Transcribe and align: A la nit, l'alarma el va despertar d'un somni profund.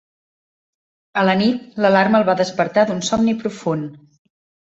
A 1.23 1.25
la 1.29 1.35
nit, 1.41 1.67
l'alarma 1.85 2.21
el 2.21 2.25
va 2.29 2.37
despertar 2.41 2.85
d'un 2.91 3.05
somni 3.11 3.39
profund. 3.43 4.03